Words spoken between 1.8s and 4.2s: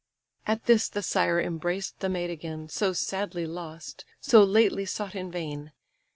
the maid again, So sadly lost,